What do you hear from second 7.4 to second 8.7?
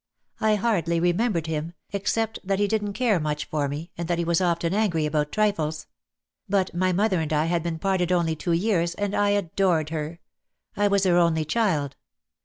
had been parted only two